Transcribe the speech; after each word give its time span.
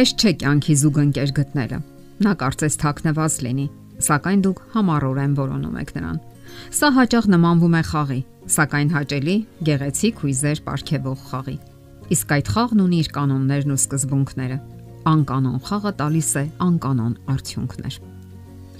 Հեշտ 0.00 0.22
չէ 0.24 0.30
կյանքի 0.40 0.74
զուգընկեր 0.80 1.30
գտնելը։ 1.36 1.78
Նա 2.24 2.30
կարծես 2.40 2.76
թաքնված 2.80 3.34
լինի, 3.44 3.66
սակայն 4.06 4.44
դուք 4.46 4.62
համառորեն 4.72 5.34
որոնում 5.36 5.74
եք 5.82 5.92
նրան։ 5.96 6.20
Սա 6.78 6.88
հաճախ 6.96 7.28
նմանվում 7.34 7.76
է 7.76 7.82
խաղի, 7.90 8.18
սակայն 8.54 8.94
հաճելի 8.96 9.36
գեղեցիկ 9.68 10.24
հույզեր 10.24 10.62
ապարգևող 10.64 11.20
խաղի։ 11.28 11.56
Իսկ 12.16 12.34
այդ 12.38 12.50
խաղն 12.56 12.82
ունի 12.86 13.00
իր 13.04 13.12
կանոններն 13.20 13.76
ու 13.76 13.80
սկզբունքները։ 13.84 14.58
Անկանոն 15.12 15.62
խաղը 15.68 15.92
տալիս 16.00 16.32
է 16.40 16.44
անկանոն 16.70 17.14
արդյունքներ։ 17.36 18.02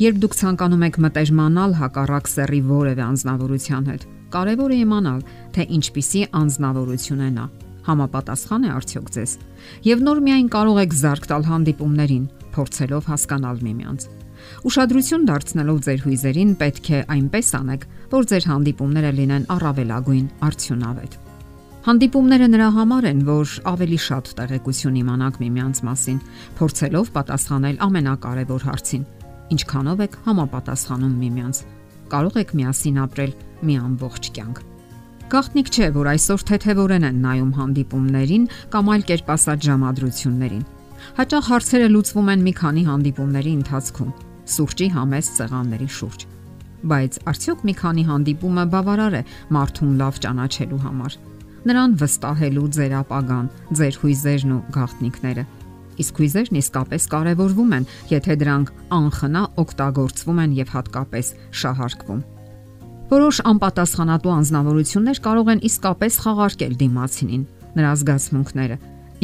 Երբ 0.00 0.20
դուք 0.24 0.38
ցանկանում 0.40 0.86
եք 0.88 1.02
մտերմանալ 1.04 1.80
հակառակ 1.84 2.36
սեռի 2.40 2.62
որևէ 2.70 3.10
անznավորության 3.12 3.90
հետ, 3.92 4.12
կարևոր 4.40 4.72
է 4.72 4.84
իմանալ, 4.88 5.24
թե 5.52 5.72
ինչպիսի 5.80 6.30
անznավորություն 6.40 7.26
է 7.28 7.34
նա 7.36 7.52
համապատասխան 7.86 8.66
է 8.66 8.70
արդյոք 8.76 9.08
ձեզ։ 9.16 9.32
Եվ 9.86 10.04
նոր 10.06 10.22
միայն 10.26 10.48
կարող 10.54 10.80
եք 10.84 10.96
զարգ 11.00 11.24
տալ 11.30 11.44
հանդիպումներին, 11.50 12.24
փորձելով 12.54 13.08
հասկանալ 13.10 13.64
միմյանց։ 13.66 14.06
Ուշադրություն 14.66 15.26
դարձնելով 15.28 15.80
ձեր 15.86 16.04
հույզերին 16.04 16.52
պետք 16.60 16.86
է 16.90 17.00
այնպես 17.14 17.50
անեք, 17.60 17.82
որ 18.10 18.28
ձեր 18.30 18.46
հանդիպումները 18.50 19.10
լինեն 19.20 19.44
առավելագույն 19.56 20.30
արդյունավետ։ 20.48 21.18
Հանդիպումները 21.80 22.46
նրա 22.52 22.68
համար 22.76 23.06
են, 23.08 23.20
որ 23.24 23.52
ավելի 23.70 23.98
շատ 24.04 24.32
տեղեկություն 24.40 24.98
իմանաք 25.00 25.38
միմյանց 25.40 25.82
մասին, 25.88 26.18
փորձելով 26.60 27.12
պատասխանել 27.16 27.80
ամենակարևոր 27.88 28.66
հարցին. 28.68 29.06
ինչքանով 29.50 30.02
եք 30.06 30.18
համապատասխանում 30.28 31.14
միմյանց։ 31.24 31.62
Կարող 32.12 32.34
եք 32.44 32.52
միասին 32.60 33.00
ապրել 33.06 33.32
մի 33.66 33.74
ամբողջ 33.86 34.34
կյանք։ 34.36 34.69
Գաղտնիք 35.30 35.68
չէ, 35.70 35.86
որ 35.94 36.08
այսօր 36.10 36.42
թեթևորեն 36.48 37.04
են 37.06 37.18
նայում 37.22 37.50
հանդիպումներին 37.54 38.46
կամ 38.72 38.88
այլ 38.90 39.02
կերպ 39.10 39.28
ասած 39.30 39.66
ժամադրություններին։ 39.66 40.64
Հաճախ 41.20 41.50
հարցերը 41.50 41.90
լուծվում 41.92 42.30
են 42.32 42.42
մի 42.46 42.52
քանի 42.60 42.82
հանդիպումների 42.88 43.52
ընթացքում, 43.60 44.08
սուրճի 44.54 44.88
համեստ 44.96 45.38
սեղանների 45.38 45.88
շուրջ։ 45.98 46.24
Բայց 46.90 47.20
արդյոք 47.30 47.62
մի 47.70 47.74
քանի 47.78 48.04
հանդիպումը 48.10 48.64
բավարար 48.74 49.16
է 49.20 49.22
մարդուն 49.54 49.94
լավ 50.02 50.20
ճանաչելու 50.26 50.82
համար։ 50.90 51.16
Նրան 51.70 51.96
վստահելու 52.02 52.66
ձեր 52.74 52.92
ապագան, 53.04 53.50
ձեր 53.78 54.00
հույզերն 54.02 54.54
ու 54.56 54.60
գաղտնիքները։ 54.80 55.46
Իսկ 56.00 56.20
հույզերն 56.24 56.60
իսկապես 56.64 57.08
կարևորվում 57.14 57.78
են, 57.78 57.88
եթե 58.16 58.36
դրանք 58.42 58.74
անխնա 58.98 59.46
օգտագործվում 59.62 60.44
են 60.48 60.60
եւ 60.64 60.76
հատկապես 60.80 61.34
շահարկվում։ 61.60 62.22
Որոշ 63.10 63.40
անպատասխանատու 63.50 64.30
անznավորություններ 64.30 65.18
կարող 65.24 65.48
են 65.50 65.60
իսկապես 65.66 66.16
խաղարկել 66.22 66.74
դիմացինին, 66.78 67.40
նրա 67.74 67.90
զգացմունքները, 68.00 68.76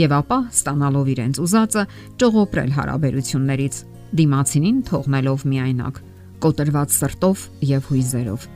եւ 0.03 0.15
ապա 0.17 0.39
ստանալով 0.56 1.11
իրենց 1.15 1.39
ուզածը 1.45 1.84
ճողոպրել 2.23 2.73
հարաբերություններից, 2.78 3.78
դիմացինին 4.19 4.81
թողնելով 4.91 5.45
միայնակ, 5.53 6.01
կոտրված 6.43 6.97
սրտով 6.97 7.45
եւ 7.70 7.87
հույզերով։ 7.93 8.48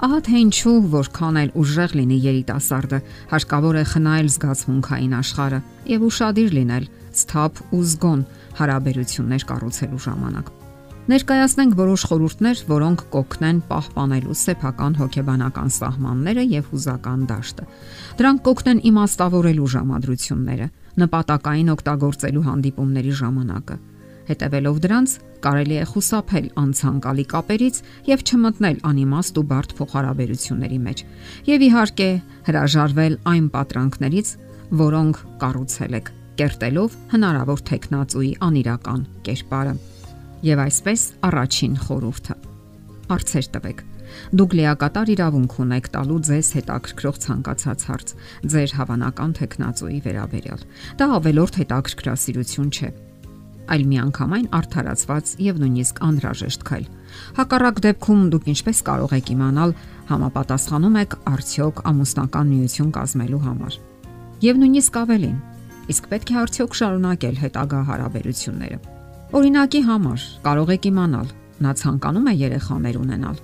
Ահա 0.00 0.18
թե 0.24 0.40
ինչու 0.40 0.74
որքան 0.96 1.38
էլ 1.44 1.50
ուժեղ 1.60 1.94
լինի 2.00 2.18
երիտասարդը, 2.24 3.02
հարկավոր 3.36 3.76
է 3.76 3.84
խնայել 3.90 4.30
զգացմունքային 4.32 5.14
աշխարհը 5.20 5.60
եւ 5.92 6.08
ուրախadir 6.08 6.56
լինել, 6.56 6.88
սթափ 7.20 7.62
ու 7.76 7.84
զգոն 7.90 8.24
հարաբերություններ 8.64 9.46
կառուցելու 9.52 10.04
ժամանակ։ 10.08 10.52
Ներկայացնենք 11.08 11.76
որոշ 11.78 12.02
խորհուրդներ, 12.10 12.58
որոնք 12.68 13.02
կօգնեն 13.14 13.60
պահպանելու 13.70 14.34
սեփական 14.36 14.96
հոգեբանական 15.00 15.70
սահմանները 15.76 16.42
եւ 16.50 16.66
հուզական 16.70 17.22
դաշտը։ 17.30 17.64
Դրանք 18.20 18.42
կօգնեն 18.46 18.82
իմաստավորելու 18.90 19.70
ժամադրությունները, 19.74 20.66
նպատակային 21.00 21.72
օգտագործելու 21.74 22.44
հանդիպումների 22.50 23.14
ժամանակը։ 23.20 23.76
Հետևելով 24.30 24.80
դրանց, 24.84 25.14
կարելի 25.42 25.76
է 25.80 25.84
խուսափել 25.90 26.46
անցանկալի 26.60 27.24
կապերից 27.32 27.80
եւ 28.10 28.24
չմտնել 28.28 28.76
անիմաստ 28.90 29.40
ու 29.40 29.46
բարդ 29.50 29.74
փոխհարաբերությունների 29.80 30.80
մեջ։ 30.86 31.04
Եվ 31.50 31.64
իհարկե, 31.66 32.10
հրաժարվել 32.50 33.16
այն 33.34 33.46
պատրանքներից, 33.56 34.34
որոնք 34.84 35.22
կառուցել 35.42 35.96
եք, 35.98 36.12
կերտելով 36.38 37.00
հնարավոր 37.16 37.64
տեխնացուի 37.72 38.30
անիրական 38.50 39.08
կերպարը։ 39.26 39.74
Եվ 40.40 40.60
այսպես 40.62 41.02
առաջին 41.28 41.72
խորհուրդը. 41.84 42.34
Արցեր 43.12 43.46
տվեք։ 43.54 43.80
Դուք 44.40 44.54
լիակատար 44.56 45.10
իրավունք 45.14 45.56
ունեք 45.64 45.88
տալու 45.94 46.20
ձեզ 46.26 46.48
հետաքրքրող 46.56 47.16
ցանկացած 47.24 47.82
հարց 47.90 48.12
ձեր 48.54 48.72
հավանական 48.78 49.34
տեխնացուի 49.36 49.98
վերաբերյալ։ 50.06 50.62
Դա 50.96 51.08
ավելորդ 51.20 51.58
հետաքրքրասիրություն 51.60 52.70
չէ, 52.72 52.90
այլ 53.70 53.84
միանգամայն 53.90 54.46
արդարացված 54.60 55.34
եւ 55.44 55.60
նույնիսկ 55.60 56.00
անհրաժեշտ 56.08 56.64
քայլ։ 56.70 56.86
Հակառակ 57.36 57.82
դեպքում 57.86 58.22
դուք 58.34 58.48
ինչպես 58.50 58.80
կարող 58.88 59.14
եք 59.20 59.32
իմանալ 59.36 59.74
համապատասխանում 60.10 60.96
եք 61.04 61.18
արդյոք 61.36 61.84
ամուսնական 61.90 62.54
միություն 62.54 62.94
կազմելու 62.96 63.42
համար։ 63.44 63.76
Եվ 64.40 64.64
նույնիսկ 64.64 65.02
ավելին, 65.04 65.36
իսկ 65.92 66.08
պետք 66.14 66.32
է 66.32 66.40
արդյոք 66.40 66.80
շարունակել 66.80 67.36
հետագա 67.44 67.84
հարաբերությունները 67.90 68.99
Օրինակի 69.30 69.80
համար 69.86 70.22
կարող 70.42 70.70
եք 70.74 70.86
իմանալ, 70.90 71.28
նա 71.62 71.72
ցանկանում 71.78 72.24
է 72.26 72.32
երեխաներ 72.34 72.96
ունենալ։ 72.98 73.36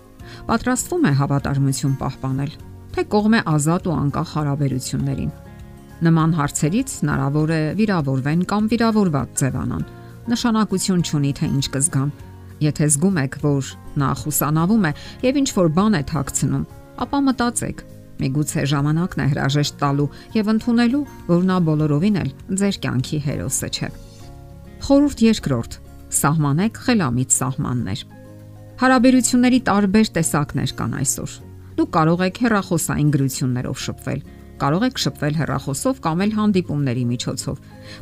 Պատրաստվում 0.48 1.04
է 1.06 1.12
հավատարմություն 1.20 1.92
պահպանել, 2.00 2.54
թե 2.96 3.04
կողմ 3.12 3.36
է 3.38 3.42
ազատ 3.52 3.86
ու 3.86 3.94
անկախ 3.94 4.32
հարաբերություններին։ 4.34 5.30
Նման 6.06 6.34
հարցերից 6.40 6.94
հնարավոր 7.06 7.52
է 7.54 7.60
վիրավորվեն 7.78 8.42
կամ 8.50 8.66
վիրավորված 8.72 9.36
ձևանան։ 9.46 9.84
Նշանակություն 10.26 11.04
չունի 11.06 11.32
թե 11.38 11.46
ինչ 11.54 11.66
կզգան։ 11.76 12.10
Եթե 12.66 12.90
զգում 12.96 13.22
եք, 13.22 13.38
որ 13.46 13.70
նա 14.02 14.10
խուսանավում 14.26 14.90
է 14.90 14.92
եւ 15.22 15.40
ինչ 15.44 15.48
որ 15.54 15.70
բան 15.76 15.94
է 15.94 16.02
թաքցնում, 16.10 16.66
ապա 17.06 17.22
մտածեք, 17.30 17.84
միգուցե 18.26 18.66
ժամանակն 18.74 19.22
է 19.22 19.28
հրաժեշտ 19.36 19.78
տալու 19.86 20.10
եւ 20.40 20.52
ընդունելու, 20.56 21.06
որ 21.30 21.48
նա 21.52 21.62
բոլորովին 21.70 22.20
էլ 22.24 22.34
ձեր 22.58 22.82
կյանքի 22.82 23.22
հերոսը 23.30 23.70
չէ։ 23.76 23.94
Խորհուրդ 24.76 25.20
երկրորդ. 25.24 25.72
սահմանեք 26.16 26.78
խելամիտ 26.86 27.30
սահմաններ։ 27.36 28.00
Հարաբերությունների 28.76 29.60
տարբեր 29.66 30.10
տեսակներ 30.16 30.72
կան 30.78 30.92
այսօր։ 31.00 31.32
Դուք 31.76 31.90
կարող 31.96 32.20
եք 32.26 32.36
հեռախոսային 32.44 33.10
գրություններով 33.16 33.80
շփվել, 33.86 34.20
կարող 34.60 34.84
եք 34.86 35.00
շփվել 35.02 35.34
հեռախոսով 35.40 35.98
կամ 36.06 36.22
էլ 36.26 36.32
հանդիպումների 36.36 37.04
միջոցով։ 37.16 37.56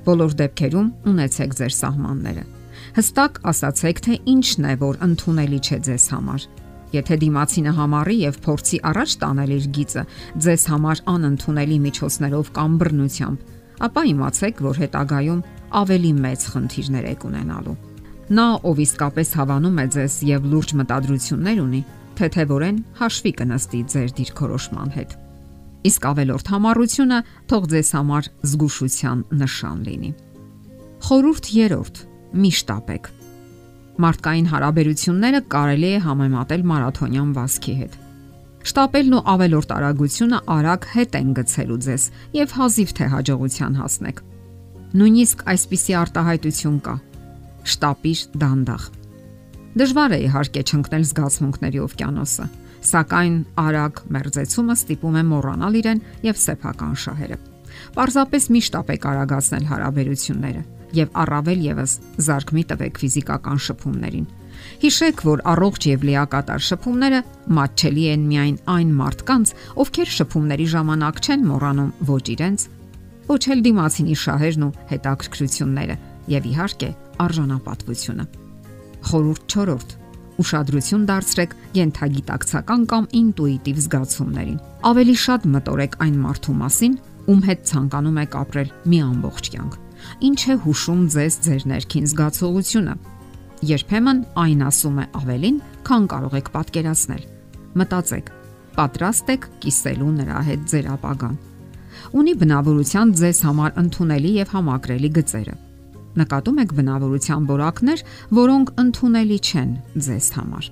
Բոլոր 0.04 0.36
դեպքերում 0.44 0.88
ունեցեք 1.14 1.56
ձեր 1.58 1.72
սահմանները։ 1.78 2.44
Հստակ 2.98 3.32
ասացեք, 3.54 4.02
թե 4.04 4.14
ինչն 4.34 4.68
է, 4.68 4.74
որ 4.84 4.94
ընդունելի 5.08 5.58
չէ 5.64 5.78
ձեզ 5.88 6.06
համար։ 6.14 6.46
Եթե 6.94 7.14
դիմացինը 7.24 7.72
համառի 7.74 8.16
եւ 8.22 8.36
փորձի 8.44 8.78
առաջ 8.90 9.14
տանել 9.24 9.52
իր 9.54 9.66
գիծը 9.74 10.02
ձեզ 10.44 10.64
համար 10.74 10.98
անընդունելի 11.14 11.78
միջոցներով 11.86 12.50
կամ 12.54 12.76
բռնությամբ, 12.82 13.38
ապա 13.88 14.02
իմացեք, 14.14 14.62
որ 14.62 14.80
հետագայում 14.84 15.40
ավելի 15.80 16.12
մեծ 16.24 16.46
խնդիրներ 16.54 17.06
եք 17.14 17.26
ունենալու։ 17.28 17.74
Նա, 18.34 18.46
ով 18.64 18.80
իսկապես 18.84 19.34
հավանում 19.38 19.80
է 19.82 19.86
ձեզ 19.94 20.14
եւ 20.30 20.46
լուրջ 20.52 20.70
մտադրություններ 20.80 21.58
ունի, 21.64 21.80
թեթևորեն 22.18 22.78
հաշվի 23.00 23.32
կնստի 23.40 23.80
ձեր 23.94 24.14
դիրքորոշման 24.18 24.94
հետ։ 24.94 25.16
Իսկ 25.84 26.06
ավելորդ 26.08 26.50
համառությունը 26.54 27.18
թող 27.50 27.66
ձեզ 27.74 27.90
համար 27.98 28.28
զգուշության 28.48 29.24
նշան 29.44 29.82
լինի։ 29.88 30.10
Խորուրդ 31.04 31.50
3. 31.52 32.00
Միշտ 32.44 32.70
ապեք։ 32.74 33.10
Մարդկային 34.04 34.48
հարաբերությունները 34.50 35.40
կարելի 35.54 35.90
է 35.94 35.98
համեմատել 36.06 36.62
մարաթոնյան 36.70 37.34
վազքի 37.36 37.74
հետ։ 37.84 37.98
Շտապելն 38.64 39.14
ու 39.18 39.24
ավելորտ 39.34 39.74
արագությունը 39.76 40.38
արագ 40.54 40.86
հետ 40.94 41.18
են 41.20 41.34
գցելու 41.36 41.82
ձեզ 41.84 42.06
եւ 42.40 42.54
հազիվ 42.58 42.94
թե 42.98 43.08
հաջողության 43.14 43.76
հասնեք։ 43.84 44.22
Նույնիսկ 44.94 45.40
այսպիսի 45.50 45.94
արտահայտություն 45.98 46.74
կա. 46.86 46.92
շտապիր 47.66 48.20
դանդաղ։ 48.38 48.82
Դժվար 49.80 50.12
է 50.14 50.18
իհարկե 50.22 50.60
չընկնել 50.70 51.06
զգացմունքների 51.08 51.80
օվկիանոսը, 51.82 52.46
սակայն 52.90 53.34
արագ 53.58 53.98
մերձեցումը 54.14 54.76
ստիպում 54.78 55.18
է 55.18 55.24
մոռանալ 55.32 55.78
իրեն 55.80 56.02
եւ 56.28 56.38
սեփական 56.44 56.94
շահերը։ 57.04 57.38
Պարզապես 57.98 58.46
մի 58.54 58.62
շտապեք 58.68 59.08
արագացնել 59.10 59.66
հարաբերությունները 59.72 60.62
եւ 60.94 61.18
առավել 61.24 61.66
եւս 61.74 61.96
զարգ 62.28 62.54
մի 62.54 62.64
տվեք 62.70 63.02
ֆիզիկական 63.02 63.58
շփումներին։ 63.66 64.30
Հիշեք, 64.84 65.26
որ 65.26 65.42
առողջ 65.50 65.88
եւ 65.90 66.06
լիակատար 66.06 66.64
շփումները 66.70 67.20
մատչելի 67.58 68.04
են 68.14 68.30
միայն 68.30 68.56
այն 68.78 68.94
մարդկանց, 69.02 69.54
ովքեր 69.82 70.16
շփումների 70.22 70.66
ժամանակ 70.78 71.22
չեն 71.24 71.46
մոռանում 71.50 71.92
ոչ 72.14 72.24
իրենց, 72.38 72.68
ոչ 73.28 73.42
էլ 73.54 73.60
դիմացինի 73.64 74.16
շահերն 74.24 74.64
ու 74.64 74.72
հետաքրքրությունները 74.90 75.96
եւ 76.34 76.48
իհարկե 76.50 76.90
արժանապատվությունը։ 77.24 78.26
Խորուրդ 79.04 79.46
4. 79.54 79.94
Ուշադրություն 80.44 81.02
դարձրեք 81.08 81.54
յենթագիտակցական 81.78 82.84
կամ 82.90 83.04
ինտուիտիվ 83.20 83.80
զգացումներին։ 83.84 84.60
Ավելի 84.90 85.16
շատ 85.24 85.48
մտորեք 85.54 85.96
այն 86.04 86.16
մարդու 86.24 86.56
մասին, 86.64 86.96
ում 87.30 87.40
հետ 87.48 87.60
ցանկանում 87.70 88.20
եք 88.24 88.36
ապրել 88.42 88.72
մի 88.90 88.98
ամբողջ 89.04 89.50
կյանք։ 89.54 89.80
ինչ 90.28 90.40
է 90.52 90.54
հուշում 90.64 91.02
ձեզ 91.14 91.34
ձեր 91.44 91.62
ներքին 91.70 92.08
զգացողությունը։ 92.10 92.94
Երբեմն 93.64 94.18
այն 94.44 94.64
ասում 94.68 94.98
է 95.00 95.06
ավելին, 95.20 95.58
քան 95.88 96.08
կարող 96.12 96.34
եք 96.40 96.50
պատկերացնել։ 96.54 97.22
Մտածեք, 97.80 98.26
պատրաստ 98.74 99.32
եք 99.34 99.48
կիսելու 99.64 100.12
նրա 100.18 100.40
հետ 100.50 100.66
ձեր 100.74 100.88
ապագան։ 100.98 101.36
Ունի 102.14 102.32
բնավորության 102.38 103.12
ձեզ 103.18 103.38
համար 103.42 103.72
ընդունելի 103.80 104.32
եւ 104.38 104.50
համակրելի 104.54 105.08
գծերը։ 105.16 105.54
Նկատում 106.14 106.60
եք 106.62 106.74
բնավորության 106.78 107.46
որակներ, 107.48 108.02
որոնք 108.38 108.70
ընդունելի 108.84 109.38
չեն 109.42 109.72
ձեզ 110.06 110.28
համար։ 110.38 110.68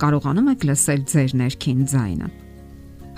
Կարողանում 0.00 0.48
եք 0.54 0.64
լսել 0.70 1.02
ձեր 1.12 1.34
ներքին 1.40 1.82
ձայնը։ 1.92 2.30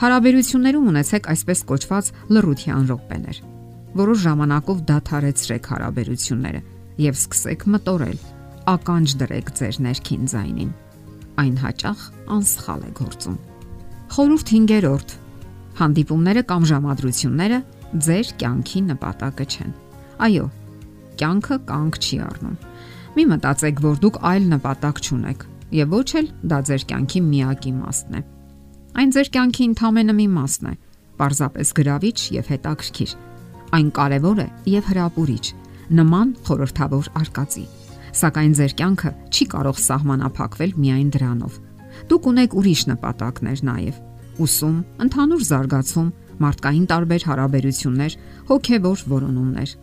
Հարաբերություններում 0.02 0.88
ունեցեք 0.90 1.28
այսպես 1.32 1.62
կոչված 1.70 2.10
լռության 2.34 2.90
րոպեներ։ 2.90 3.40
Որոշ 4.02 4.18
ժամանակով 4.26 4.78
դադարեցրեք 4.90 5.70
հարաբերությունները 5.72 6.62
եւ 7.06 7.18
սկսեք 7.22 7.66
մտորել, 7.76 8.18
ականջ 8.72 9.14
դրեք 9.22 9.52
ձեր 9.62 9.78
ներքին 9.86 10.24
ձայնին։ 10.32 10.72
Այն 11.42 11.56
հաճախ 11.62 12.00
անսխալ 12.42 12.82
է 12.82 12.90
գործում։ 12.98 13.36
Խորհուրդ 14.12 14.52
5-րդ. 14.52 15.14
Հանդիպումները 15.78 16.42
կամ 16.52 16.66
ժամադրությունները 16.72 17.58
ձեր 18.06 18.28
կյանքի 18.42 18.80
նպատակը 18.92 19.46
չեն։ 19.52 19.72
Այո, 20.26 20.44
կյանքը 21.22 21.58
կանգ 21.68 21.98
չի 22.02 22.18
առնում։ 22.26 22.56
Մի 23.12 23.24
մտածեք, 23.32 23.82
որ 23.84 23.98
դուք 24.02 24.18
այլ 24.32 24.46
նպատակ 24.52 25.00
չունեք, 25.02 25.44
եւ 25.76 25.96
ոչ 25.96 26.08
էլ 26.20 26.30
դա 26.52 26.58
ձեր 26.68 26.86
կյանքի 26.92 27.20
միակ 27.32 27.66
իմաստն 27.72 28.16
է։ 28.16 28.22
Այն 28.92 29.12
ձեր 29.16 29.28
կյանքի 29.32 29.66
ընդամենը 29.72 30.14
մի 30.20 30.26
մասն 30.36 30.68
է, 30.68 30.74
պարզապես 31.20 31.72
գրավիչ 31.78 32.18
եւ 32.36 32.50
հետաքրքիր։ 32.52 33.12
Այն 33.72 33.88
կարևոր 33.96 34.40
է 34.42 34.48
եւ 34.72 34.88
հրապուրիչ, 34.92 35.44
նման 35.96 36.32
խորթավոր 36.48 37.06
արկածի։ 37.22 37.64
Սակայն 38.12 38.56
ձեր 38.58 38.72
կյանքը 38.76 39.12
չի 39.32 39.44
կարող 39.52 39.78
սահմանափակվել 39.82 40.74
միայն 40.82 41.12
դրանով։ 41.16 41.54
Դուք 42.12 42.26
ունեք 42.32 42.56
ուրիշ 42.60 42.82
նպատակներ 42.92 43.62
նաև՝ 43.68 44.00
ուսում, 44.40 44.76
ընդհանուր 45.04 45.42
զարգացում, 45.48 46.08
մարդկային 46.42 46.86
տարբեր 46.92 47.26
հարաբերություններ, 47.28 48.16
հոգևոր 48.52 49.02
որոնումներ։ 49.12 49.74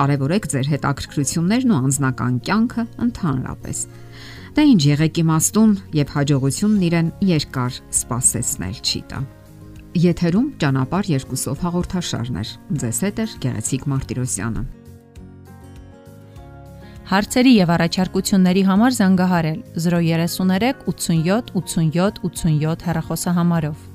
Կարևորեք 0.00 0.44
ձեր 0.54 0.70
հետաքրքրություններն 0.70 1.70
ու 1.74 1.80
անձնական 1.80 2.34
կյանքը 2.46 2.84
ընդհանրապես։ 3.06 3.78
Դա 4.54 4.62
ինչ 4.70 4.80
եղեք 4.86 5.20
իմաստուն 5.22 5.72
եւ 6.00 6.12
հաջողությունն 6.14 6.82
իրեն 6.90 7.12
երկար 7.30 7.78
սпасեցնել 8.00 8.76
չի 8.80 9.00
տա։ 9.10 9.20
Եթերում 9.90 10.50
ճանապար 10.62 11.08
երկուսով 11.10 11.62
հաղորդաշարներ։ 11.66 12.50
Ձեզ 12.82 13.00
հետ 13.06 13.22
է 13.22 13.26
Գեղեցիկ 13.42 13.86
Մարտիրոսյանը։ 13.90 14.62
Հարցերի 17.10 17.52
եւ 17.58 17.70
առաջարկությունների 17.74 18.62
համար 18.70 18.92
զանգահարել 19.00 19.62
033 19.82 20.84
87 20.86 21.50
87 21.58 22.20
87 22.22 22.84
հեռախոսահամարով։ 22.86 23.89